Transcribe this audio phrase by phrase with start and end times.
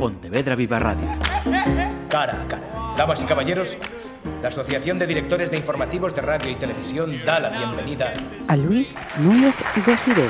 [0.00, 1.06] Pontevedra Viva Radio.
[2.08, 2.94] Cara a cara.
[2.96, 3.76] Damas y caballeros,
[4.40, 8.14] la Asociación de Directores de Informativos de Radio y Televisión da la bienvenida
[8.48, 10.24] a Luis Núñez Desiré.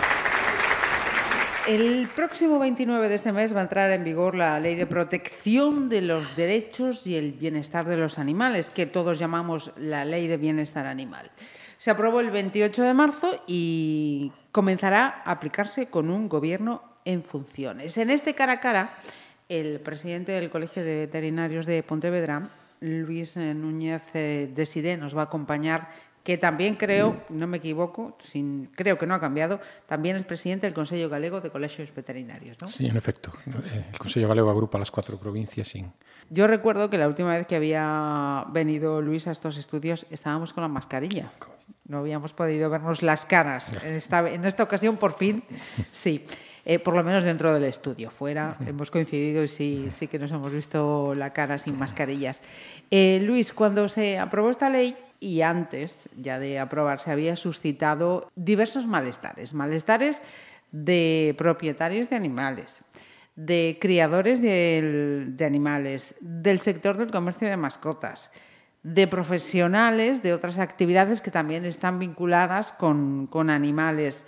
[1.68, 5.88] El próximo 29 de este mes va a entrar en vigor la Ley de Protección
[5.88, 10.36] de los Derechos y el Bienestar de los Animales, que todos llamamos la Ley de
[10.36, 11.30] Bienestar Animal.
[11.76, 17.96] Se aprobó el 28 de marzo y comenzará a aplicarse con un gobierno en funciones.
[17.98, 18.96] En este cara a cara,
[19.50, 22.48] el presidente del Colegio de Veterinarios de Pontevedra,
[22.80, 25.88] Luis Núñez de Siré, nos va a acompañar
[26.22, 30.66] que también creo, no me equivoco, sin, creo que no ha cambiado, también es presidente
[30.66, 32.68] del Consejo Galego de Colegios Veterinarios, ¿no?
[32.68, 33.32] Sí, en efecto.
[33.46, 35.72] El Consejo Galego agrupa las cuatro provincias.
[36.28, 40.62] Yo recuerdo que la última vez que había venido Luis a estos estudios estábamos con
[40.62, 41.32] la mascarilla.
[41.88, 43.72] No habíamos podido vernos las caras.
[43.82, 45.42] En esta, en esta ocasión, por fin,
[45.90, 46.24] sí.
[46.64, 48.10] Eh, por lo menos dentro del estudio.
[48.10, 52.42] Fuera hemos coincidido y sí, que nos hemos visto la cara sin mascarillas.
[52.90, 58.86] Eh, Luis, cuando se aprobó esta ley y antes ya de aprobarse había suscitado diversos
[58.86, 60.22] malestares, malestares
[60.72, 62.82] de propietarios de animales,
[63.36, 68.30] de criadores de, animales, del sector del comercio de mascotas,
[68.82, 74.24] de profesionales de otras actividades que también están vinculadas con animales.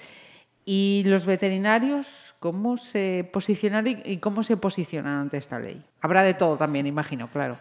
[0.65, 5.83] ¿Y los veterinarios cómo se posicionaron y cómo se posicionan ante esta ley?
[6.01, 7.59] Habrá de todo también, imagino, claro.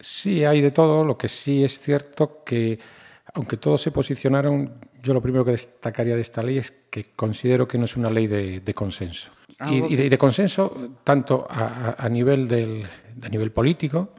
[0.00, 1.04] Sí, hay de todo.
[1.04, 2.78] Lo que sí es cierto que,
[3.34, 7.66] aunque todos se posicionaron, yo lo primero que destacaría de esta ley es que considero
[7.66, 9.30] que no es una ley de, consenso.
[9.58, 12.86] Ah, y, de, consenso tanto a, nivel, del,
[13.22, 14.10] a nivel político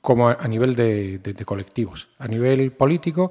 [0.00, 2.08] como a, nivel de, colectivos.
[2.18, 3.30] A nivel político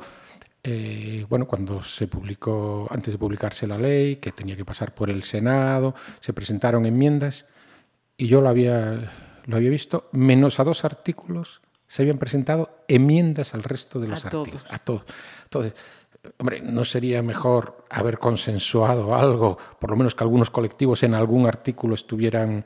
[0.64, 5.10] eh, bueno, cuando se publicó, antes de publicarse la ley, que tenía que pasar por
[5.10, 7.46] el Senado, se presentaron enmiendas
[8.18, 9.12] y yo lo había,
[9.46, 14.24] lo había visto, menos a dos artículos se habían presentado enmiendas al resto de los
[14.24, 14.66] artículos.
[14.70, 15.04] A todos.
[15.44, 15.74] Entonces,
[16.38, 21.48] hombre, ¿no sería mejor haber consensuado algo, por lo menos que algunos colectivos en algún
[21.48, 22.66] artículo estuvieran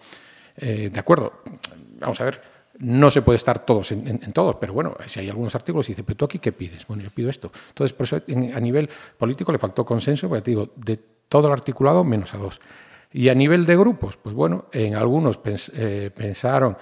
[0.58, 1.42] eh, de acuerdo?
[2.00, 2.40] Vamos a ver,
[2.80, 6.04] no se puede estar todos en, todos, pero bueno, si hay algunos artículos y dice,
[6.04, 6.86] pero tú aquí qué pides?
[6.88, 7.52] Bueno, yo pido esto.
[7.70, 11.00] Entonces, por eso a nivel político le faltó consenso, porque te digo, de
[11.30, 12.60] todo el articulado menos a dos.
[13.12, 15.40] Y a nivel de grupos, pues bueno, en algunos
[15.74, 16.78] eh, pensaron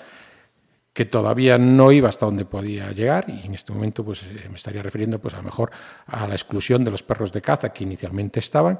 [0.93, 4.55] que todavía no iba hasta donde podía llegar y en este momento pues eh, me
[4.55, 5.71] estaría refiriendo pues a lo mejor
[6.05, 8.77] a la exclusión de los perros de caza que inicialmente estaban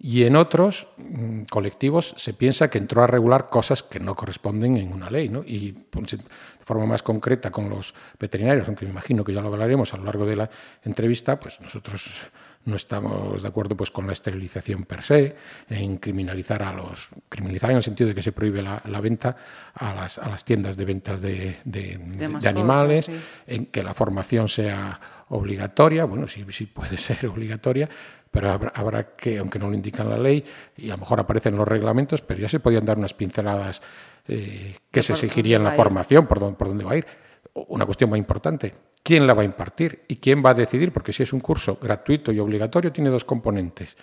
[0.00, 4.76] y en otros mm, colectivos se piensa que entró a regular cosas que no corresponden
[4.76, 5.28] en una ley.
[5.28, 5.42] ¿no?
[5.44, 6.18] Y pues, de
[6.64, 10.04] forma más concreta con los veterinarios, aunque me imagino que ya lo hablaremos a lo
[10.04, 10.50] largo de la
[10.84, 12.30] entrevista, pues nosotros
[12.64, 15.34] no estamos de acuerdo pues, con la esterilización per se,
[15.68, 17.08] en criminalizar a los.
[17.28, 19.36] criminalizar en el sentido de que se prohíbe la, venta
[19.74, 21.98] a las, a las, tiendas de venta de, de,
[22.46, 23.10] animales,
[23.46, 25.00] en que la formación sea
[25.30, 27.88] obligatoria, bueno, sí, sí puede ser obligatoria,
[28.30, 30.44] pero habrá, que, aunque no lo indica la ley,
[30.76, 33.82] y a lo mejor aparecen los reglamentos, pero ya se podían dar unas pinceladas
[34.26, 37.06] eh, que se exigirían en la formación, por dónde, por dónde va a ir.
[37.54, 40.92] Una cuestión muy importante, ¿quién la va a impartir y quién va a decidir?
[40.92, 43.96] Porque si es un curso gratuito y obligatorio, tiene dos componentes.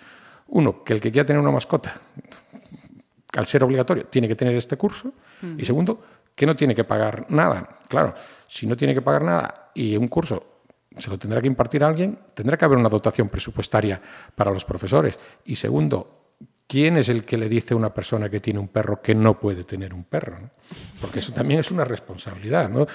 [0.48, 2.00] Uno, que el que quiera tener una mascota,
[3.36, 5.12] al ser obligatorio, tiene que tener este curso.
[5.58, 6.02] Y segundo,
[6.34, 7.78] que no tiene que pagar nada.
[7.88, 8.14] Claro,
[8.46, 10.55] si no tiene que pagar nada y un curso
[10.96, 14.00] se lo tendrá que impartir alguien, tendrá que haber una dotación presupuestaria
[14.34, 15.18] para los profesores.
[15.44, 16.34] Y segundo,
[16.66, 19.38] ¿quién es el que le dice a una persona que tiene un perro que no
[19.38, 20.38] puede tener un perro?
[21.00, 22.68] Porque eso también es una responsabilidad.
[22.68, 22.86] ¿no?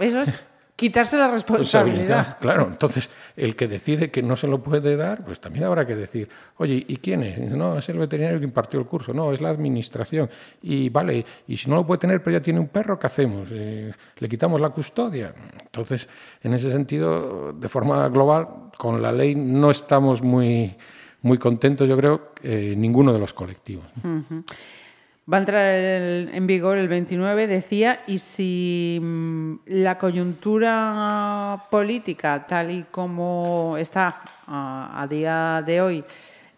[0.00, 0.38] Eso es
[0.78, 2.38] quitarse la responsabilidad.
[2.38, 5.96] Claro, entonces el que decide que no se lo puede dar, pues también habrá que
[5.96, 6.28] decir,
[6.58, 7.50] oye, ¿y quién es?
[7.50, 10.30] No, es el veterinario que impartió el curso, no, es la administración.
[10.62, 13.48] Y vale, y si no lo puede tener, pero ya tiene un perro, ¿qué hacemos?
[13.50, 15.34] Eh, ¿Le quitamos la custodia?
[15.60, 16.08] Entonces,
[16.44, 18.46] en ese sentido, de forma global,
[18.78, 20.76] con la ley no estamos muy,
[21.22, 23.86] muy contentos, yo creo, eh, ninguno de los colectivos.
[25.30, 32.70] Va a entrar en vigor el 29, decía, y si mm, la coyuntura política, tal
[32.70, 36.04] y como está a, día de hoy,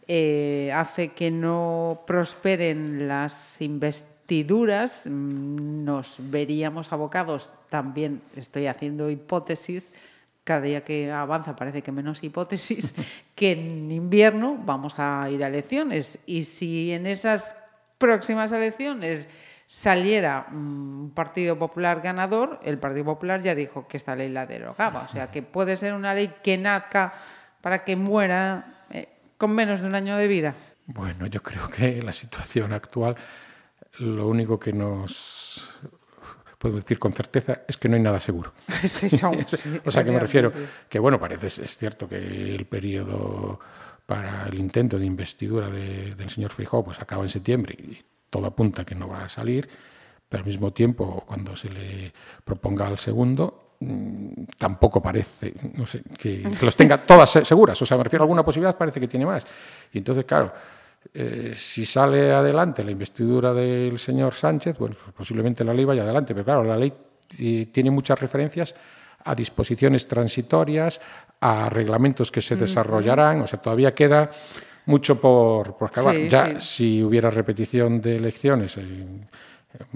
[0.07, 9.91] eh, hace que no prosperen las investiduras, mm, nos veríamos abocados, también estoy haciendo hipótesis,
[10.45, 12.95] cada día que avanza parece que menos hipótesis,
[13.35, 16.21] que en invierno vamos a ir a elecciones.
[16.25, 17.57] Y si en esas
[18.01, 19.29] próximas elecciones
[19.67, 25.03] saliera un Partido Popular ganador, el Partido Popular ya dijo que esta ley la derogaba.
[25.03, 27.13] O sea, que puede ser una ley que nazca
[27.61, 30.55] para que muera eh, con menos de un año de vida.
[30.87, 33.15] Bueno, yo creo que la situación actual
[33.99, 35.79] lo único que nos
[36.59, 38.53] puedo decir con certeza es que no hay nada seguro.
[38.89, 39.39] Sí, son,
[39.85, 40.53] o sea, que me refiero
[40.89, 43.61] que, bueno, parece, es cierto que el periodo
[44.07, 47.99] para el intento de investidura del señor Feijóo pues acaba en septiembre y
[48.29, 49.69] todo apunta que no va a salir,
[50.29, 52.13] pero al mismo tiempo, cuando se le
[52.45, 57.81] proponga al segundo, mm, tampoco parece, no sé, que, los tenga todas seguras.
[57.83, 59.45] O sea, me refiero a alguna posibilidad, parece que tiene más.
[59.93, 60.53] Y entonces, claro,
[61.13, 66.03] eh, si sale adelante la investidura del señor Sánchez, bueno, pues posiblemente la ley vaya
[66.03, 66.93] adelante, pero claro, la ley
[67.73, 68.75] tiene muchas referencias
[69.25, 71.01] a disposiciones transitorias,
[71.41, 74.31] a reglamentos que se desarrollarán, o sea, todavía queda
[74.87, 76.17] mucho por, acabar.
[76.29, 78.79] ya si hubiera repetición de elecciones,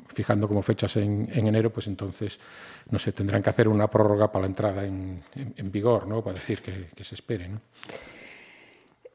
[0.09, 2.39] fijando como fechas en, enero, pues entonces,
[2.91, 5.23] no sé, tendrán que hacer una prórroga para la entrada en,
[5.71, 6.23] vigor, ¿no?
[6.23, 7.61] Para decir que, se espere, ¿no?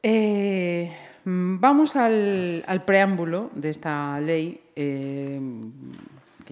[0.02, 0.92] Eh,
[1.24, 4.60] vamos al, preámbulo de esta ley.
[4.76, 5.40] Eh,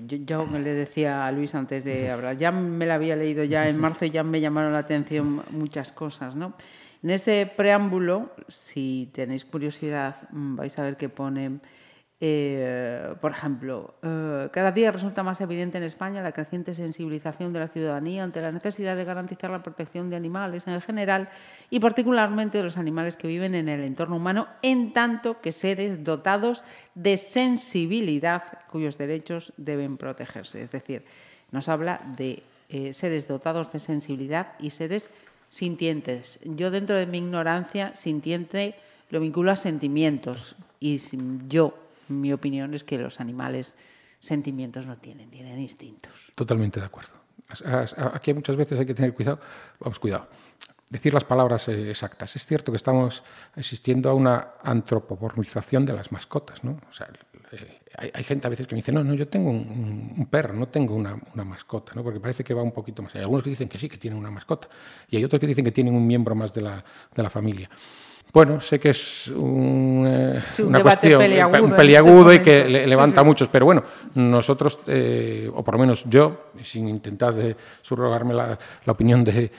[0.06, 3.68] yo, me le decía a Luis antes de hablar, ya me la había leído ya
[3.68, 6.54] en marzo y ya me llamaron la atención muchas cosas, ¿no?
[7.02, 11.60] En ese preámbulo, si tenéis curiosidad, mm, vais a ver que pone
[12.20, 17.60] eh, por ejemplo, eh, cada día resulta más evidente en España la creciente sensibilización de
[17.60, 21.28] la ciudadanía ante la necesidad de garantizar la protección de animales en general
[21.70, 26.02] y particularmente de los animales que viven en el entorno humano, en tanto que seres
[26.02, 26.64] dotados
[26.96, 30.60] de sensibilidad cuyos derechos deben protegerse.
[30.60, 31.04] Es decir,
[31.52, 35.08] nos habla de eh, seres dotados de sensibilidad y seres
[35.50, 36.40] sintientes.
[36.42, 38.74] Yo dentro de mi ignorancia, sintiente
[39.10, 41.00] lo vinculo a sentimientos y
[41.48, 43.74] yo mi opinión es que los animales
[44.20, 46.32] sentimientos no tienen, tienen instintos.
[46.34, 47.12] Totalmente de acuerdo.
[48.12, 49.40] Aquí muchas veces hay que tener cuidado,
[49.80, 50.28] vamos, cuidado,
[50.90, 52.36] decir las palabras eh, exactas.
[52.36, 53.22] Es cierto que estamos
[53.56, 56.78] asistiendo a una antropomorfización de las mascotas, ¿no?
[56.88, 57.08] O sea,
[57.52, 57.80] eh,
[58.12, 60.94] hay, gente a veces que me dice, no, no, yo tengo un, perro, no tengo
[60.94, 62.02] una, mascota, ¿no?
[62.02, 63.14] Porque parece que va un poquito más.
[63.14, 64.68] Hay algunos que dicen que sí, que tienen una mascota,
[65.08, 66.84] y hay otros que dicen que tienen un miembro más de la,
[67.14, 67.70] de la familia.
[68.32, 71.22] Bueno, sé que es un, eh, una cuestión
[71.62, 73.82] un peliagudo este y que levanta a muchos, pero bueno,
[74.14, 79.50] nosotros, eh, o por lo menos yo, sin intentar de subrogarme la, opinión de,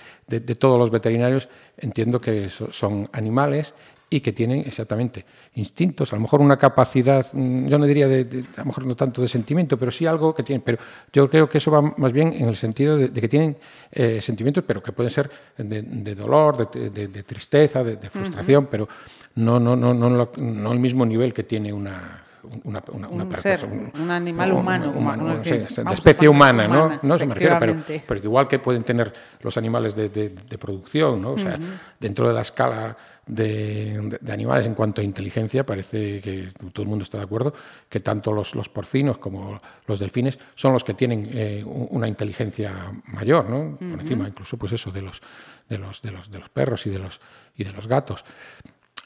[0.56, 3.74] todos los veterinarios, entiendo que son animales
[4.10, 5.26] y que tienen exactamente
[5.56, 8.96] instintos, a lo mejor una capacidad, mm, yo no diría de, a lo mejor no
[8.96, 10.62] tanto de sentimiento, pero sí algo que tienen.
[10.66, 10.80] Pero
[11.14, 13.58] yo creo que eso va más bien en el sentido de, que tienen
[13.92, 18.88] eh, sentimientos, pero que pueden ser de, dolor, de, tristeza, de, frustración, pero
[19.36, 22.24] no, no, no, no, no el mismo nivel que tiene una,
[22.64, 27.00] una, un, ser, un, animal humano, de especie humana, ¿no?
[27.02, 27.76] No se me refiere, pero,
[28.08, 31.34] pero igual que pueden tener los animales de, de, producción, ¿no?
[31.34, 31.60] O sea,
[32.00, 32.98] dentro de la escala
[33.30, 37.54] de, animales en cuanto a inteligencia, parece que todo el mundo está de acuerdo,
[37.88, 42.92] que tanto los, los porcinos como los delfines son los que tienen eh, una inteligencia
[43.06, 43.78] mayor, ¿no?
[43.78, 45.22] Por encima incluso, pues eso, de los,
[45.70, 47.22] de los, de los, de los perros y de los,
[47.56, 48.26] y de los gatos.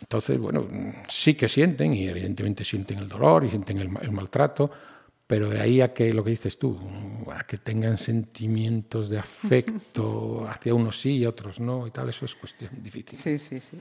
[0.01, 0.67] Entonces, bueno,
[1.07, 4.69] sí que sienten y evidentemente sienten el dolor y sienten el, maltrato,
[5.25, 6.77] pero de ahí a que lo que dices tú,
[7.33, 12.25] a que tengan sentimientos de afecto hacia unos sí y otros no y tal, eso
[12.25, 13.17] es cuestión difícil.
[13.17, 13.77] Sí, sí, sí.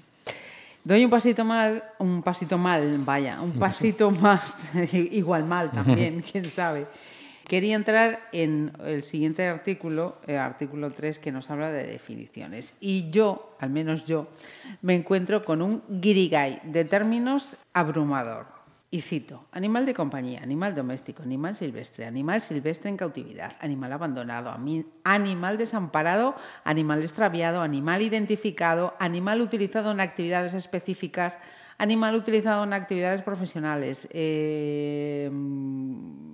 [0.85, 4.57] Doy un pasito mal, un pasito mal, vaya, un pasito más,
[4.93, 6.87] igual mal también, quién sabe.
[7.53, 12.73] Quería entrar en el siguiente artículo, el artículo 3, que nos habla de definiciones.
[12.81, 14.29] Y yo, al menos yo,
[14.81, 18.47] me encuentro con un guirigay de términos abrumador.
[18.91, 24.51] Y cito, animal de compañía, animal doméstico, animal silvestre, animal silvestre en cautividad, animal abandonado,
[25.05, 26.35] animal desamparado,
[26.65, 31.37] animal extraviado, animal identificado, animal utilizado en actividades específicas,
[31.79, 34.09] Animal utilizado en actividades profesionales.
[34.11, 35.31] Eh,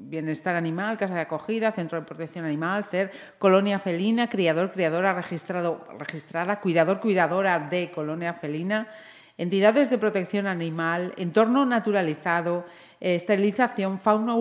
[0.08, 5.86] bienestar animal, casa de acogida, centro de protección animal, CER, colonia felina, criador, criadora registrado,
[5.98, 8.88] registrada, cuidador, cuidadora de colonia felina,
[9.36, 12.64] entidades de protección animal, entorno naturalizado,
[13.00, 14.34] esterilización, fauna,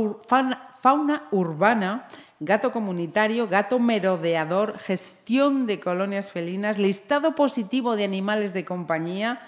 [0.82, 2.08] fauna urbana,
[2.39, 9.42] gato comunitario, gato merodeador, gestión de colonias felinas, listado positivo de animales de compañía,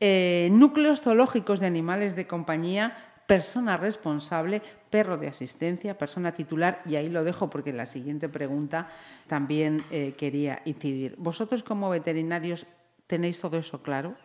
[0.00, 6.96] eh, núcleos zoológicos de animales de compañía, persona responsable, perro de asistencia, persona titular, y
[6.96, 8.88] ahí lo dejo porque la siguiente pregunta
[9.26, 11.14] también eh, quería incidir.
[11.18, 12.66] ¿Vosotros como veterinarios
[13.06, 14.16] tenéis todo eso claro?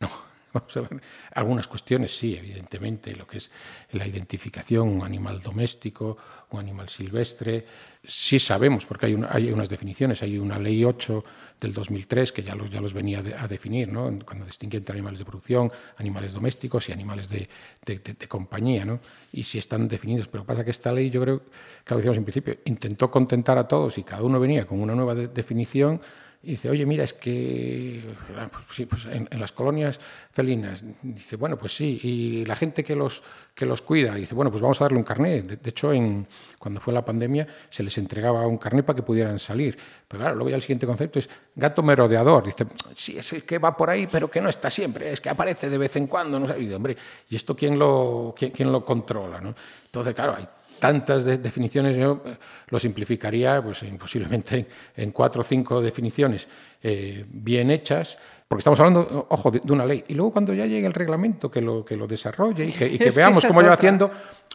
[0.00, 0.27] No.
[1.34, 3.50] Algunas cuestiones sí, evidentemente, lo que es
[3.92, 6.16] la identificación, un animal doméstico,
[6.50, 7.66] un animal silvestre,
[8.04, 11.24] sí sabemos, porque hay, hay unas definiciones, hay una ley 8
[11.60, 14.16] del 2003 que ya los, ya los venía a definir, ¿no?
[14.24, 17.48] cuando distingue entre animales de producción, animales domésticos y animales de,
[17.84, 19.00] de, compañía, ¿no?
[19.32, 21.40] y sí están definidos, pero pasa que esta ley, yo creo,
[21.84, 24.94] que lo decíamos en principio, intentó contentar a todos y cada uno venía con una
[24.94, 26.00] nueva definición
[26.40, 28.00] y dice, oye, mira, es que
[28.36, 29.98] ah, pues, sí, pues en, las colonias
[30.32, 34.48] felinas, dice, bueno, pues sí, y la gente que los, que los cuida, dice, bueno,
[34.48, 35.60] pues vamos a darle un carnet.
[35.60, 39.40] De, hecho, en, cuando fue la pandemia se les entregaba un carnet para que pudieran
[39.40, 39.76] salir.
[40.06, 42.44] Pero claro, luego ya el siguiente concepto es gato merodeador.
[42.44, 45.68] Dice, sí, es que va por ahí, pero que no está siempre, es que aparece
[45.68, 46.38] de vez en cuando.
[46.38, 46.56] ¿no?
[46.56, 46.96] Y, hombre,
[47.28, 49.40] ¿y esto quién lo, quién lo controla?
[49.40, 49.54] ¿no?
[49.86, 50.46] Entonces, claro, hay
[50.78, 52.36] tantas definiciones, yo eh,
[52.68, 54.66] lo simplificaría pues, posiblemente
[54.96, 56.48] en, cuatro o cinco definiciones
[56.82, 60.04] eh, bien hechas, porque estamos hablando, ojo, de, una ley.
[60.08, 63.44] Y luego cuando ya llegue el reglamento que lo, que lo desarrolle y que, veamos
[63.44, 64.10] cómo lo va haciendo,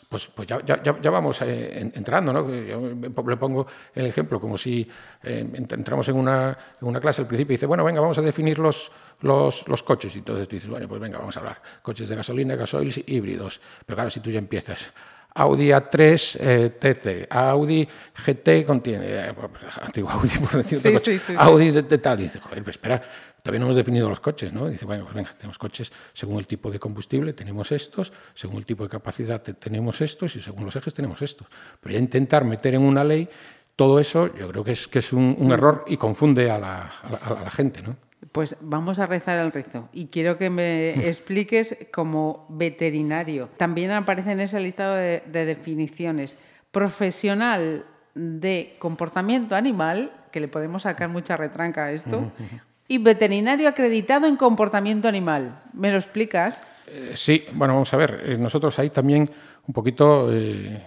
[0.10, 2.34] pues, pues ya, ya, ya, vamos eh, entrando.
[2.34, 2.50] ¿no?
[2.50, 2.82] Yo
[3.28, 4.88] le pongo el ejemplo como si
[5.22, 8.58] entramos en una, en una, clase al principio y dice, bueno, venga, vamos a definir
[8.58, 10.16] los, los, los, coches.
[10.16, 11.62] Y entonces tú dices, bueno, pues venga, vamos a hablar.
[11.82, 13.62] Coches de gasolina, gasoil, híbridos.
[13.86, 14.92] Pero claro, si tú ya empiezas
[15.36, 19.36] Audi A3 eh, TC, Audi GT contiene, eh,
[19.82, 23.02] antiguo Audi por decirlo, sí, sí, Audi de, tal, y dice, joder, pues espera,
[23.42, 24.68] todavía no hemos definido los coches, ¿no?
[24.68, 28.66] dice, bueno, pues venga, tenemos coches según el tipo de combustible, tenemos estos, según el
[28.66, 31.48] tipo de capacidad tenemos estos y según los ejes tenemos estos.
[31.80, 33.28] Pero ya intentar meter en una ley
[33.76, 37.44] todo eso, yo creo que es, que es un, error y confunde a la, a
[37.44, 37.96] la gente, ¿no?
[38.32, 43.50] Pues vamos a rezar el rezo y quiero que me expliques como veterinario.
[43.58, 46.38] También aparece en ese listado de, definiciones
[46.72, 52.32] profesional de comportamiento animal, que le podemos sacar mucha retranca a esto,
[52.88, 55.62] y veterinario acreditado en comportamiento animal.
[55.74, 56.64] ¿Me lo explicas?
[56.88, 58.24] Eh, sí, bueno, vamos a ver.
[58.26, 59.30] Eh, nosotros ahí también
[59.68, 60.30] un poquito...
[60.32, 60.84] Eh,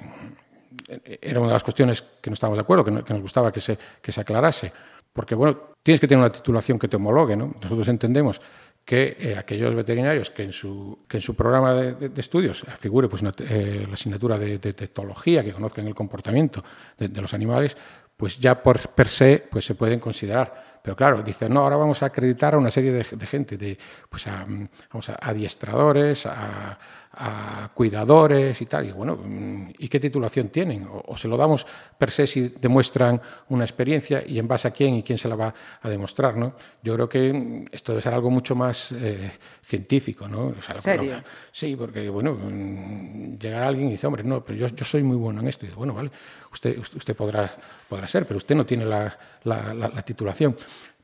[1.20, 3.76] era una de las cuestiones que no estábamos de acuerdo, que, nos gustaba que se,
[4.00, 4.72] que se aclarase.
[5.16, 7.54] Porque, bueno, tienes que tener una titulación que te homologue, ¿no?
[7.60, 8.38] Nosotros entendemos
[8.84, 13.22] que eh, aquellos veterinarios que en su, que en su programa de, estudios figure pues,
[13.38, 16.62] eh, la asignatura de, de, tecnología, que conozcan el comportamiento
[16.98, 17.76] de, los animales,
[18.14, 20.80] pues ya por per se pues, se pueden considerar.
[20.82, 23.76] Pero claro, dicen, no, ahora vamos a acreditar a una serie de, gente, de,
[24.08, 24.46] pues a,
[24.92, 26.78] vamos a adiestradores, a,
[27.16, 28.86] a cuidadores y tal.
[28.86, 30.86] Y bueno, mm, ¿y qué titulación tienen?
[30.90, 31.66] O, se lo damos
[31.98, 35.36] per se si demuestran una experiencia y en base a quién y quién se la
[35.36, 36.54] va a demostrar, ¿no?
[36.82, 39.32] Yo creo que mm, esto debe ser algo mucho más eh,
[39.62, 40.54] científico, ¿no?
[40.80, 41.22] ¿Serio?
[41.50, 45.16] sí, porque, bueno, mm, llegará alguien y dice, hombre, no, pero yo, yo soy muy
[45.16, 45.64] bueno en esto.
[45.64, 46.10] Y dice, bueno, vale,
[46.52, 47.50] usted, usted podrá,
[47.88, 50.56] podrá ser, pero usted no tiene la, la, la titulación.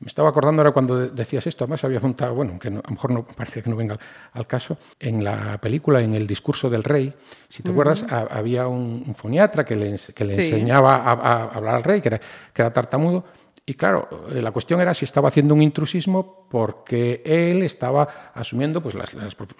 [0.03, 3.11] Me estaba acordando ahora cuando decías esto, además había juntado, bueno, que a lo mejor
[3.11, 3.97] no parece que no venga
[4.33, 7.13] al, caso, en la película, en el discurso del rey,
[7.47, 12.01] si te acuerdas, había un, foniatra que le, que le enseñaba a, hablar al rey,
[12.01, 13.23] que era, que era tartamudo,
[13.65, 18.81] y claro, eh, la cuestión era si estaba haciendo un intrusismo porque él estaba asumiendo
[18.83, 19.09] pues, las,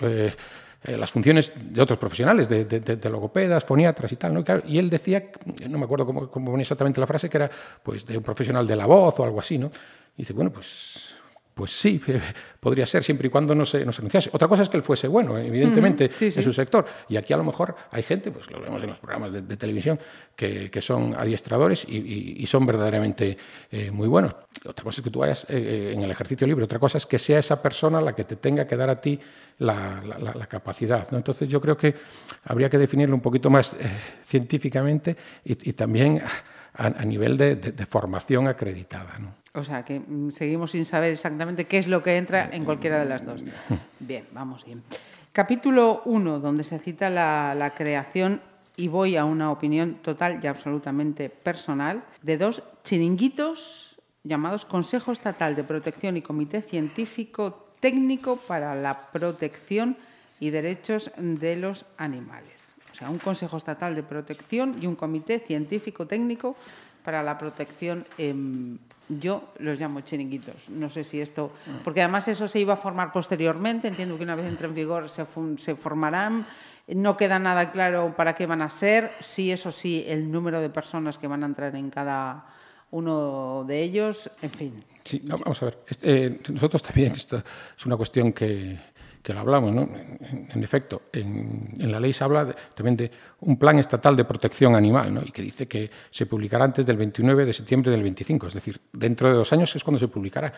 [0.01, 0.33] eh,
[0.83, 4.33] eh, las funciones de otros profesionales, de, logopedas, foniatras y tal.
[4.33, 4.43] ¿no?
[4.67, 5.31] Y, él decía,
[5.69, 7.49] no me acuerdo cómo, cómo ponía exactamente la frase, que era
[7.81, 9.57] pues, de un profesional de la voz o algo así.
[9.57, 9.67] ¿no?
[10.17, 11.12] Y dice, bueno, pues,
[11.53, 12.01] pues sí,
[12.59, 14.29] podría ser siempre y cuando no se, no se anunciase.
[14.33, 16.85] Otra cosa es que él fuese bueno, evidentemente, en su sector.
[17.09, 19.99] Y aquí a lo mejor hay gente, pues lo vemos en los programas de, televisión,
[20.35, 23.37] que, que, son adiestradores y, y, son verdaderamente
[23.71, 24.35] eh, muy buenos.
[24.65, 27.05] Otra cosa es que tú vayas eh, eh, en el ejercicio libre, otra cosa es
[27.05, 29.19] que sea esa persona la que te tenga que dar a ti
[29.59, 31.09] la, la, capacidad.
[31.11, 31.17] ¿no?
[31.17, 31.95] Entonces yo creo que
[32.45, 33.75] habría que definirlo un poquito más
[34.25, 36.21] científicamente y, y también
[36.75, 39.17] a, a nivel de, de formación acreditada.
[39.19, 39.43] ¿no?
[39.53, 42.99] O sea, que mm, seguimos sin saber exactamente qué es lo que entra en cualquiera
[42.99, 43.43] de las dos.
[43.99, 44.81] Bien, vamos bien.
[45.31, 48.41] Capítulo 1, donde se cita la, creación,
[48.75, 55.55] y voy a una opinión total y absolutamente personal, de dos chiringuitos llamados Consejo Estatal
[55.55, 59.97] de Protección y Comité Científico Técnico para la Protección
[60.39, 62.72] y Derechos de los Animales.
[62.93, 66.55] O sea, un Consejo Estatal de Protección y un Comité Científico Técnico
[67.03, 68.33] para la Protección eh,
[69.09, 70.69] yo los llamo chiringuitos.
[70.69, 71.51] No sé si esto.
[71.83, 73.87] Porque además eso se iba a formar posteriormente.
[73.87, 75.25] Entiendo que una vez entre en vigor se,
[75.75, 76.45] formarán.
[76.87, 79.11] No queda nada claro para qué van a ser.
[79.19, 82.45] Sí, eso sí, el número de personas que van a entrar en cada
[82.91, 84.29] uno de ellos.
[84.41, 84.83] En fin.
[85.03, 85.79] Sí, vamos a ver.
[86.01, 87.43] Eh, nosotros también, esto
[87.77, 88.77] es una cuestión que
[89.23, 89.89] que lo hablamos, ¿no?
[90.53, 95.13] En, efecto, en, la ley se habla también de un plan estatal de protección animal,
[95.13, 95.21] ¿no?
[95.23, 98.81] y que dice que se publicará antes del 29 de septiembre del 25, es decir,
[98.91, 100.53] dentro de dos años es cuando se publicará.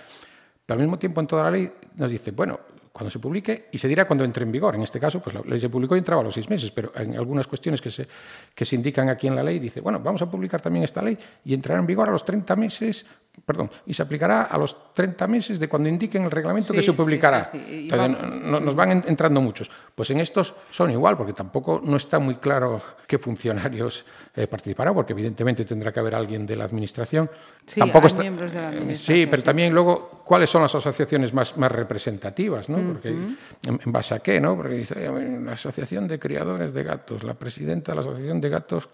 [0.66, 2.60] Pero al mismo tiempo en toda la ley nos dice, bueno,
[2.92, 4.74] cuando se publique y se dirá cuando entre en vigor.
[4.74, 6.92] En este caso, pues la ley se publicó y entraba a los seis meses, pero
[6.96, 8.08] en algunas cuestiones que se,
[8.56, 11.18] que se indican aquí en la ley dice, bueno, vamos a publicar también esta ley
[11.44, 13.06] y entrará en vigor a los 30 meses
[13.46, 16.94] perdón, y se aplicará a los 30 meses de cuando indiquen el reglamento que se
[16.94, 17.52] publicará.
[17.52, 19.70] nos van entrando muchos.
[19.94, 24.94] Pues en estos son igual, porque tampoco no está muy claro qué funcionarios eh, participarán,
[24.94, 27.30] porque evidentemente tendrá que haber alguien de la administración.
[27.66, 29.18] Sí, tampoco miembros de la eh, administración.
[29.18, 32.70] Sí, pero también luego, ¿cuáles son las asociaciones más, más representativas?
[32.70, 32.78] ¿no?
[32.94, 34.40] Porque, en, base a qué?
[34.42, 34.56] ¿no?
[34.56, 35.10] Porque dice,
[35.44, 38.90] la Asociación de Criadores de Gatos, la presidenta de la Asociación de Gatos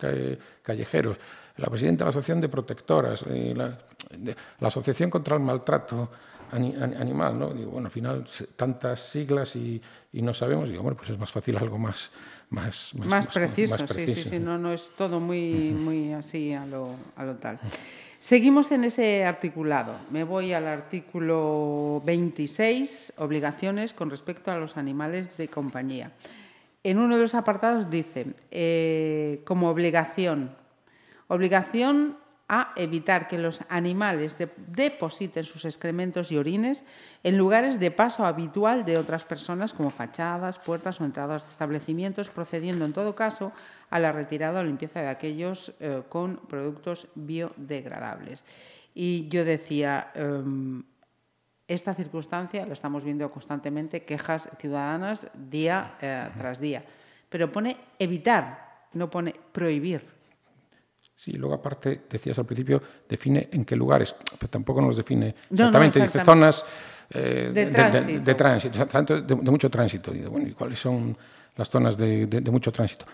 [0.61, 1.17] Callejeros,
[1.57, 3.77] la presidenta de la Asociación de Protectoras, eh, la,
[4.59, 6.09] la Asociación contra el Maltrato
[6.51, 7.53] Animal, ¿no?
[7.53, 8.25] Digo, bueno, al final
[8.57, 9.81] tantas siglas y,
[10.11, 12.11] y, no sabemos, digo, bueno, pues es más fácil algo más...
[12.49, 16.95] Más, más, preciso, sí, sí, sí, no, no es todo muy, muy así a lo,
[17.15, 17.57] a lo tal.
[18.19, 19.95] Seguimos en ese articulado.
[20.11, 26.11] Me voy al artículo 26, obligaciones con respecto a los animales de compañía.
[26.83, 30.53] En uno de los apartados dice, eh, como obligación
[31.31, 32.17] Obligación
[32.49, 34.35] a evitar que los animales
[34.67, 36.83] depositen sus excrementos y orines
[37.23, 42.27] en lugares de paso habitual de otras personas, como fachadas, puertas o entradas de establecimientos,
[42.27, 43.53] procediendo en todo caso
[43.89, 48.43] a la retirada o limpieza de aquellos eh, con productos biodegradables.
[48.93, 50.83] Y yo decía, em,
[51.65, 56.83] esta circunstancia la estamos viendo constantemente, quejas ciudadanas día eh, tras día,
[57.29, 60.19] pero pone evitar, no pone prohibir.
[61.23, 66.01] Sí, luego aparte, decías al principio, define en qué lugares, pero tampoco nos define exactamente,
[66.01, 66.65] dice zonas
[67.11, 70.15] eh, de, tránsito, de, tránsito, de, mucho tránsito.
[70.15, 71.15] Y, bueno, ¿y cuáles son
[71.55, 73.05] las zonas de, mucho tránsito?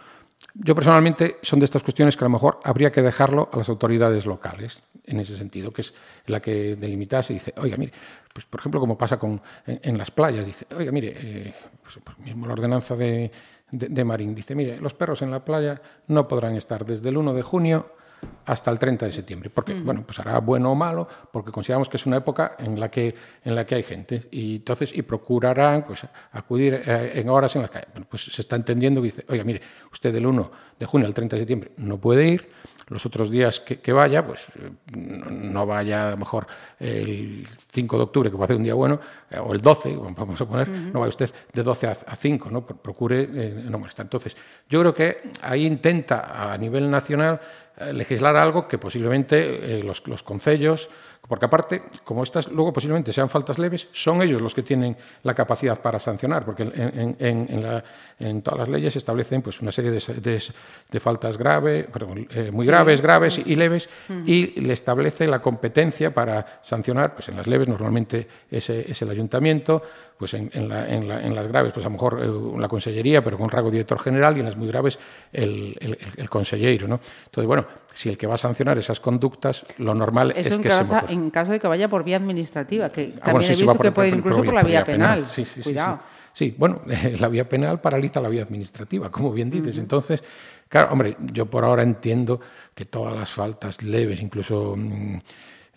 [0.54, 3.68] Yo personalmente son de estas cuestiones que a lo mejor habría que dejarlo a las
[3.68, 5.94] autoridades locales, en ese sentido, que es
[6.28, 7.92] la que delimitase y dice, oiga, mire,
[8.34, 12.18] pues por ejemplo, como pasa con, en, las playas, dice, oiga, mire, eh, pues, pues,
[12.20, 13.30] mismo la ordenanza de,
[13.70, 17.34] de, Marín, dice, mire, los perros en la playa no podrán estar desde el 1
[17.34, 17.97] de junio
[18.46, 19.50] hasta el 30 de septiembre.
[19.50, 22.90] Porque, bueno, pues hará bueno o malo, porque consideramos que es una época en la
[22.90, 24.28] que, en la que hay gente.
[24.32, 28.42] Y entonces, y procurarán pues, acudir eh, en horas en las que bueno, pues se
[28.42, 31.72] está entendiendo que dice, oiga, mire, usted del 1 de junio al 30 de septiembre
[31.78, 32.50] no puede ir,
[32.88, 34.48] los otros días que, vaya, pues
[34.96, 36.48] no vaya a lo mejor
[36.80, 40.40] el 5 de octubre, que puede ser un día bueno, eh, o el 12, vamos
[40.40, 42.66] a poner, no vaya usted de 12 a, 5, ¿no?
[42.66, 44.06] procure eh, no molestar.
[44.06, 44.38] Entonces,
[44.70, 47.42] yo creo que ahí intenta a nivel nacional
[47.78, 50.90] eh, legislar algo que posiblemente los, los concellos
[51.28, 55.34] porque aparte, como estas luego posiblemente sean faltas leves, son ellos los que tienen la
[55.34, 61.38] capacidad para sancionar, porque en, todas las leyes se establecen pues, una serie de, faltas
[61.38, 61.88] graves,
[62.32, 63.90] eh, muy graves, graves y, leves,
[64.26, 69.10] y le establece la competencia para sancionar, pues en las leves normalmente es, es el
[69.10, 69.84] ayuntamiento,
[70.18, 74.00] pues en, las graves, pues a lo mejor eh, la consellería, pero con rango director
[74.00, 74.98] general, y en las muy graves
[75.32, 76.88] el, el, consellero.
[76.88, 77.00] ¿no?
[77.26, 80.96] Entonces, bueno, si el que va a sancionar esas conductas, lo normal es que se
[81.10, 84.10] en caso de que vaya por vía administrativa, que ah, también he visto que puede
[84.10, 85.28] ir incluso por, la vía, penal.
[85.30, 86.00] Sí, sí, Cuidado.
[86.34, 86.82] Sí, bueno,
[87.20, 89.78] la vía penal paraliza la vía administrativa, como bien dices.
[89.78, 90.24] Entonces,
[90.68, 92.40] claro, hombre, yo por ahora entiendo
[92.74, 94.76] que todas las faltas leves, incluso...
[94.76, 95.20] Mm,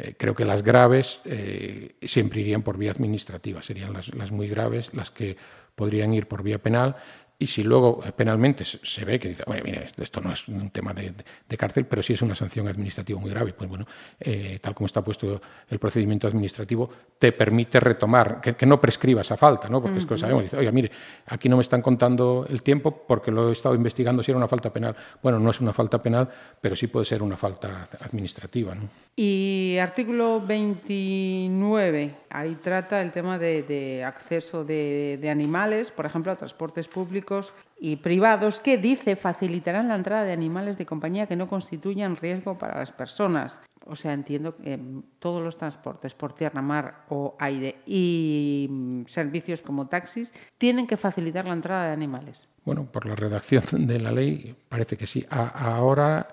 [0.03, 4.95] eh, creo que las graves eh, siempre irían por vía administrativa, serían las, muy graves
[4.95, 5.37] las que
[5.75, 6.97] podrían ir por vía penal
[7.41, 10.69] y si luego eh, penalmente se ve que dice, oye, mira, esto no es un
[10.69, 11.15] tema de,
[11.57, 13.87] cárcel, pero sí es una sanción administrativa muy grave, pues bueno,
[14.21, 19.39] eh, tal como está puesto el procedimiento administrativo, te permite retomar, que, no prescriba esa
[19.39, 19.81] falta, ¿no?
[19.81, 20.91] Porque es que sabemos, dice, oye, mire,
[21.27, 24.49] aquí no me están contando el tiempo porque lo he estado investigando si era una
[24.49, 24.95] falta penal.
[25.23, 26.29] Bueno, no es una falta penal,
[26.61, 28.83] pero sí puede ser una falta administrativa, ¿no?
[29.17, 36.37] Y artículo 29, ahí trata el tema de, acceso de, de animales, por ejemplo, a
[36.37, 37.30] transportes públicos
[37.79, 42.59] y privados que dice facilitarán la entrada de animales de compañía que no constituyan riesgo
[42.59, 43.61] para las personas.
[43.87, 44.79] O sea, entiendo que
[45.19, 50.97] todos los transportes por tierra, mar o aire y mm, servicios como taxis tienen que
[50.97, 52.47] facilitar la entrada de animales.
[52.65, 55.25] Bueno, por la redacción de la ley parece que sí.
[55.31, 56.29] ahora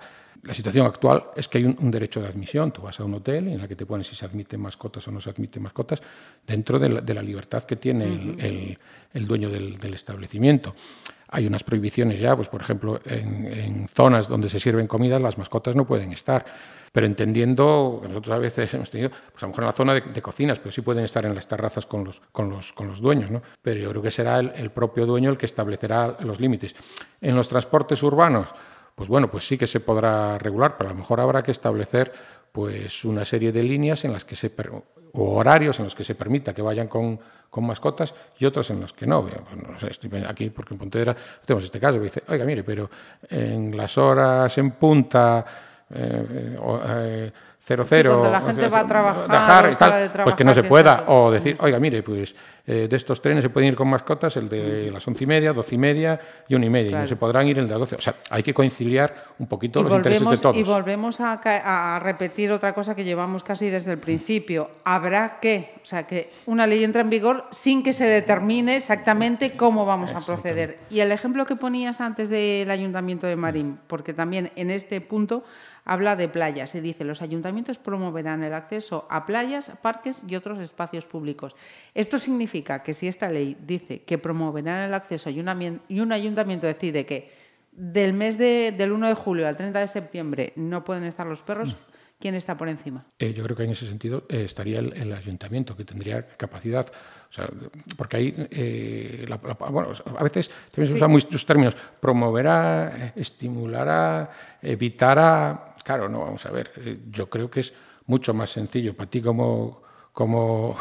[0.48, 2.72] la situación actual es que hay un, derecho de admisión.
[2.72, 5.12] Tú vas a un hotel en la que te pones si se admiten mascotas o
[5.12, 6.02] no se admiten mascotas,
[6.46, 8.78] dentro de la, libertad que tiene
[9.14, 10.74] el, dueño del, establecimiento.
[11.30, 15.76] Hay unas prohibiciones ya, pues por ejemplo, en, zonas donde se sirven comidas las mascotas
[15.76, 16.46] no pueden estar.
[16.94, 20.22] Pero entendiendo, nosotros a veces hemos tenido, pues a lo mejor en la zona de,
[20.22, 23.30] cocinas, pero sí pueden estar en las terrazas con los, con los, con los dueños,
[23.30, 23.42] ¿no?
[23.62, 26.74] Pero yo creo que será el propio dueño el que establecerá los límites.
[27.20, 28.48] En los transportes urbanos,
[28.98, 32.12] pues bueno, pues sí que se podrá regular, pero a lo mejor habrá que establecer
[32.52, 34.52] pues una serie de líneas en las que se
[35.14, 37.20] o horarios en los que se permita que vayan con,
[37.58, 39.22] mascotas y otros en los que no.
[39.22, 42.90] no sé, estoy aquí porque en Pontevedra tenemos este caso que dice, oiga, mire, pero
[43.30, 45.46] en las horas en punta
[45.92, 46.58] eh,
[46.88, 47.32] eh,
[47.68, 48.12] cero cero.
[48.12, 51.04] cuando la gente va a trabajar, y tal, pues que no se pueda.
[51.08, 52.34] O decir, oiga, mire, pues
[52.66, 55.52] eh, de estos trenes se pueden ir con mascotas el de las once y media,
[55.52, 56.92] doce y media y una y media.
[56.92, 57.96] Y no se podrán ir el de las doce.
[57.98, 60.56] O sea, hay que conciliar un poquito los intereses de todos.
[60.56, 64.70] Y volvemos a, a, repetir otra cosa que llevamos casi desde el principio.
[64.86, 69.58] Habrá que, o sea, que una ley entra en vigor sin que se determine exactamente
[69.58, 70.80] cómo vamos a proceder.
[70.90, 75.44] Y el ejemplo que ponías antes del Ayuntamiento de Marín, porque también en este punto
[75.88, 80.60] habla de playas y dice los ayuntamientos promoverán el acceso a playas, parques y otros
[80.60, 81.56] espacios públicos.
[81.96, 87.06] Esto significa que si esta ley dice que promoverán el acceso y un ayuntamiento decide
[87.06, 87.32] que
[87.72, 91.42] del mes de, del 1 de julio al 30 de septiembre no pueden estar los
[91.42, 91.76] perros,
[92.20, 93.06] ¿quién está por encima?
[93.20, 96.92] Eh, yo creo que en ese sentido eh, estaría el, ayuntamiento, que tendría capacidad.
[97.98, 99.28] porque ahí, eh,
[99.72, 104.30] bueno, a veces también se usan muchos términos, promoverá, estimulará,
[104.62, 105.74] evitará.
[105.84, 107.74] Claro, no, vamos a ver, yo creo que es
[108.08, 109.82] mucho más sencillo para ti como,
[110.14, 110.76] como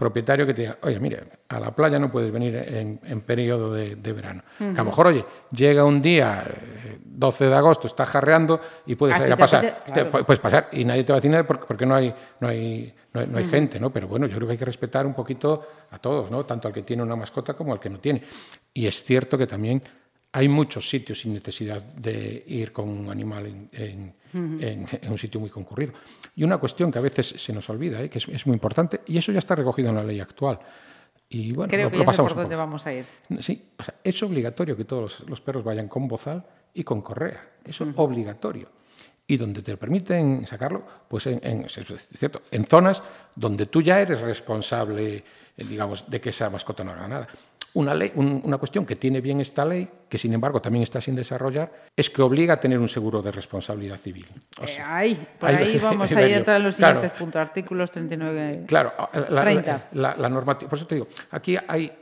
[0.00, 4.12] propietario que te diga, oye, mire, a la playa no puedes venir en, periodo de,
[4.12, 4.42] verano.
[4.56, 6.42] Que a lo mejor, oye, llega un día,
[7.04, 9.84] 12 eh, de agosto, está jarreando y puedes ir a pasar.
[10.10, 13.38] puedes pasar y nadie te va a decir nada porque no hay, no hay, no
[13.38, 13.90] hay, gente, ¿no?
[13.90, 16.46] Pero bueno, yo creo que hay que respetar un poquito a todos, ¿no?
[16.46, 18.22] Tanto al que tiene una mascota como al que no tiene.
[18.72, 19.82] Y es cierto que también
[20.32, 25.92] hay muchos sitios sin necesidad de ir con un animal en, un sitio muy concurrido.
[26.36, 28.08] Y una cuestión que a veces se nos olvida, ¿eh?
[28.08, 30.60] que es, muy importante, y eso ya está recogido en la ley actual.
[31.28, 33.04] Y bueno, Creo que ya por dónde vamos a ir.
[33.40, 33.70] Sí,
[34.02, 37.50] es obligatorio que todos los, perros vayan con bozal y con correa.
[37.64, 38.68] Eso es obligatorio.
[39.28, 43.00] Y donde te permiten sacarlo, pues en, cierto, en zonas
[43.36, 45.24] donde tú ya eres responsable, eh,
[45.56, 47.28] digamos, de que esa mascota no haga nada.
[47.72, 51.14] Una, ley, una cuestión que tiene bien esta ley, que sin embargo también está sin
[51.14, 54.26] desarrollar, es que obliga a tener un seguro de responsabilidad civil.
[54.60, 58.92] Eh, ahí, por ahí, vamos a entrar en los siguientes puntos, artículos 39 Claro,
[59.28, 59.88] la, 30.
[59.92, 61.92] La, normativa, por eso te digo, aquí hay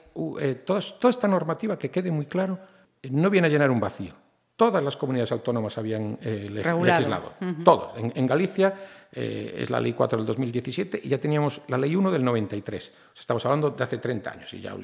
[0.41, 2.59] eh, toda, esta normativa, que quede muy claro,
[3.03, 4.15] eh, no viene a llenar un vacío.
[4.59, 7.93] Todas las comunidades autónomas habían legislado, todos.
[7.97, 8.75] En, Galicia
[9.13, 12.93] es la Ley 4 del 2017 y ya teníamos la Ley 1 del 93.
[13.17, 14.75] estamos hablando de hace 30 años y ya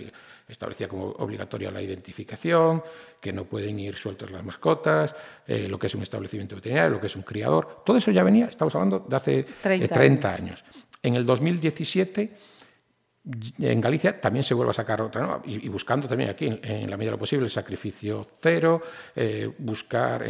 [0.49, 2.83] establecía como obligatoria la identificación,
[3.21, 5.15] que no pueden ir sueltas las mascotas,
[5.47, 7.83] eh, lo que es un establecimiento veterinario, lo que es un criador.
[7.85, 10.65] Todo eso ya venía, estamos hablando de hace 30, eh, años.
[11.03, 12.37] En el 2017,
[13.59, 17.11] en Galicia también se vuelve a sacar otra, y, buscando también aquí, en, la medida
[17.11, 18.83] de lo posible, el sacrificio cero,
[19.17, 20.25] eh, buscar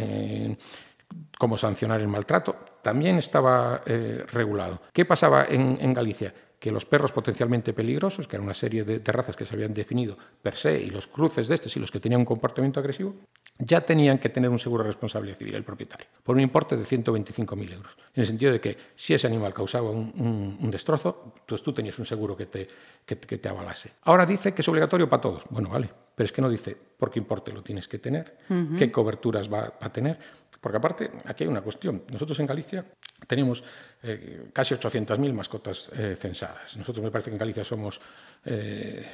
[1.37, 4.81] cómo sancionar el maltrato, también estaba regulado.
[4.93, 6.33] ¿Qué pasaba en Galicia?
[6.65, 10.17] Que los perros potencialmente peligrosos, que era una serie de, razas que se habían definido
[10.41, 13.13] per se, y los cruces de estos y los que tenían un comportamiento agresivo,
[13.59, 16.83] ya tenían que tener un seguro de responsabilidad civil el propietario, por un importe de
[16.83, 17.95] 125.000 euros.
[18.15, 22.07] En el sentido de que si ese animal causaba un, destrozo, pues tú tenías un
[22.07, 22.67] seguro que te,
[23.05, 23.91] que, te avalase.
[24.01, 25.43] Ahora dice que es obligatorio para todos.
[25.51, 28.37] Bueno, vale, pero es que no dice por qué importe lo tienes que tener,
[28.75, 30.17] qué coberturas va a tener.
[30.59, 32.01] Porque aparte, aquí hay una cuestión.
[32.11, 32.85] Nosotros en Galicia
[33.27, 33.63] tenemos
[34.03, 36.77] eh, casi 800.000 mascotas eh, censadas.
[36.77, 37.99] Nosotros me parece que en Galicia somos
[38.45, 39.05] eh,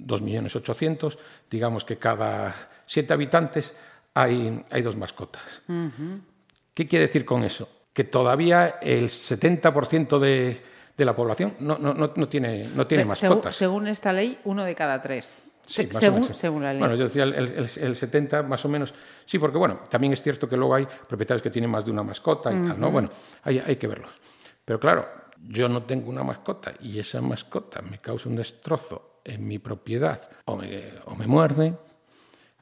[0.00, 1.16] 2.800.000.
[1.50, 3.74] Digamos que cada siete habitantes
[4.12, 5.62] hay, hay dos mascotas.
[6.74, 7.68] ¿Qué quiere decir con eso?
[7.92, 10.60] Que todavía el 70% de,
[10.96, 13.56] de, la población no, no, no tiene, no tiene mascotas.
[13.56, 15.43] Según esta ley, uno de cada tres.
[15.66, 16.78] Sí, según, la ley.
[16.78, 18.92] Bueno, yo decía el, 70 más o menos.
[19.24, 22.02] Sí, porque bueno, también es cierto que luego hay propietarios que tienen más de una
[22.02, 22.90] mascota y tal, ¿no?
[22.90, 23.10] Bueno,
[23.42, 24.10] hay, hay que verlos.
[24.64, 25.08] Pero claro,
[25.48, 30.30] yo no tengo una mascota y esa mascota me causa un destrozo en mi propiedad
[30.44, 31.74] o me, o me muerde,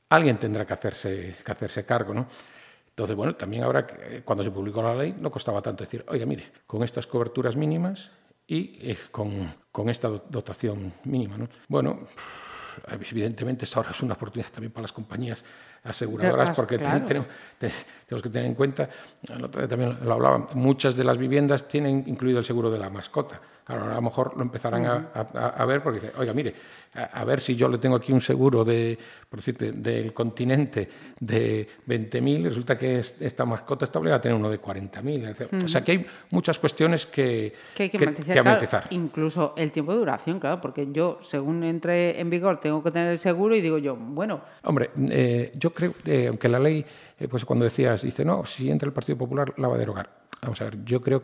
[0.08, 2.28] alguien tendrá que hacerse, que hacerse cargo, ¿no?
[2.88, 3.86] Entonces, bueno, también ahora,
[4.24, 8.10] cuando se publicó la ley, no costaba tanto decir, oiga, mire, con estas coberturas mínimas
[8.46, 11.48] y eh, con, con, esta dotación mínima, ¿no?
[11.68, 12.00] Bueno,
[12.88, 15.44] evidentemente ahora es una oportunidad también para las compañías
[15.84, 17.28] aseguradoras porque tenemos,
[18.22, 18.88] que tener en cuenta,
[19.68, 23.40] también lo hablaban, muchas de las viviendas tienen incluido el seguro de la mascota.
[23.66, 26.52] Ahora a lo mejor lo empezarán a, ver porque dicen, oiga, mire,
[26.94, 30.88] a, ver si yo le tengo aquí un seguro de, por decirte, del continente
[31.20, 35.64] de 20.000 y resulta que esta mascota está obligada a tener uno de 40.000.
[35.64, 38.88] O sea que hay muchas cuestiones que, que hay que, matizar.
[38.90, 43.12] incluso el tiempo de duración, claro, porque yo, según entre en vigor, tengo que tener
[43.12, 44.40] el seguro y digo yo, bueno.
[44.64, 46.84] Hombre, eh, yo creo, eh, aunque la ley,
[47.18, 50.10] eh, pues cuando decías, dice, no, si entra el Partido Popular la va a derogar.
[50.40, 51.22] Vamos a ver, yo creo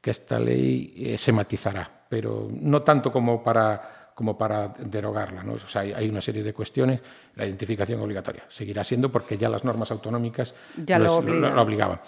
[0.00, 5.42] que esta ley se matizará, pero no tanto como para como para derogarla.
[5.42, 5.52] ¿no?
[5.52, 7.02] O sea, hay, una serie de cuestiones.
[7.34, 12.00] La identificación obligatoria seguirá siendo porque ya las normas autonómicas ya lo, obligaban.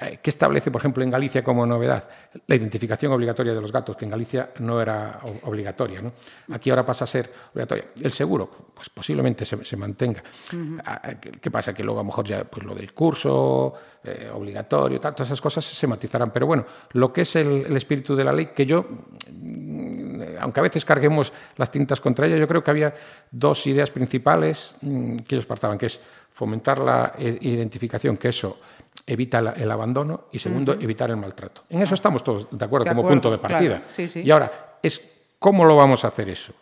[0.00, 2.04] Eh, ¿Qué establece, por ejemplo, en Galicia como novedad?
[2.46, 6.00] La identificación obligatoria de los gatos, que en Galicia no era obligatoria.
[6.00, 6.12] ¿no?
[6.52, 7.86] Aquí ahora pasa a ser obligatoria.
[8.00, 10.22] El seguro, pues posiblemente se, mantenga.
[10.84, 11.74] Ah, ah, ¿Qué, pasa?
[11.74, 13.74] Que luego a lo mejor ya pues, lo del curso
[14.04, 16.30] eh, obligatorio, todas esas cosas se matizarán.
[16.30, 18.86] Pero bueno, lo que es el espíritu de la ley, que yo
[20.40, 22.94] aunque a veces carguemos las tintas contra ella, yo creo que había
[23.30, 28.58] dos ideas principales mm, que ellos partaban, que es fomentar la eh, identificación, que eso
[29.06, 31.62] evita el abandono, y segundo, evitar el maltrato.
[31.70, 33.82] En eso estamos todos de acuerdo, como punto de partida.
[34.14, 35.00] Y ahora, es
[35.38, 36.54] ¿cómo lo vamos a hacer eso?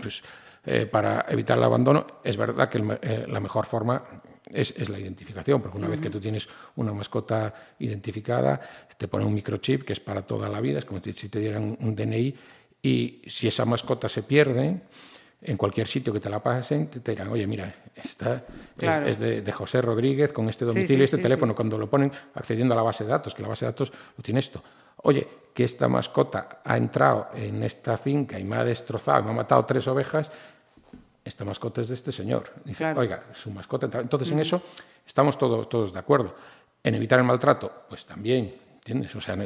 [0.00, 0.22] Pues
[0.64, 4.02] eh, para evitar el abandono, es verdad que eh, la mejor forma
[4.50, 8.60] es, la identificación, porque una vez que tú tienes una mascota identificada,
[8.96, 11.76] te pone un microchip que es para toda la vida, es como si te dieran
[11.80, 12.34] un DNI
[12.82, 14.80] y si esa mascota se pierde,
[15.44, 18.44] en cualquier sitio que te la pasen, te, dirán, oye, mira, esta
[18.78, 21.54] es, de, José Rodríguez con este domicilio y este teléfono.
[21.54, 24.22] Cuando lo ponen accediendo a la base de datos, que la base de datos lo
[24.22, 24.62] tiene esto.
[24.98, 29.34] Oye, que esta mascota ha entrado en esta finca y me ha destrozado, me ha
[29.34, 30.30] matado tres ovejas,
[31.24, 32.52] esta mascota es de este señor.
[32.64, 33.88] Dice, oiga, su mascota.
[34.00, 34.62] Entonces, en eso
[35.04, 36.36] estamos todos, todos de acuerdo.
[36.84, 39.14] En evitar el maltrato, pues también, ¿entiendes?
[39.16, 39.36] O sea,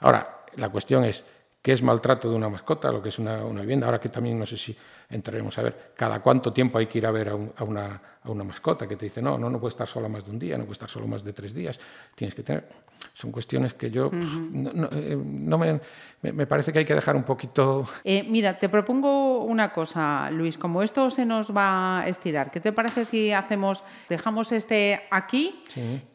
[0.00, 1.24] ahora, la cuestión es
[1.62, 3.86] qué es maltrato de una mascota, lo que es una, vivienda.
[3.86, 4.76] Ahora que también no sé si
[5.10, 8.44] entraremos a ver cada cuánto tiempo hay que ir a ver a, una, a, una,
[8.44, 10.64] mascota que te dice, no, no, no puede estar solo más de un día, no
[10.64, 11.78] puede estar solo más de tres días,
[12.14, 12.68] tienes que tener
[13.14, 17.86] son cuestiones que yo no, eh, me, me, parece que hay que dejar un poquito.
[18.04, 22.60] Eh, mira, te propongo una cosa, Luis, como esto se nos va a estirar, ¿qué
[22.60, 25.62] te parece si hacemos, dejamos este aquí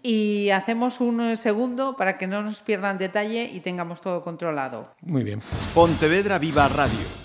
[0.03, 4.93] y hacemos un segundo para que no nos pierdan detalle y tengamos todo controlado?
[5.01, 5.39] Muy bien.
[5.73, 7.24] Pontevedra Viva Radio.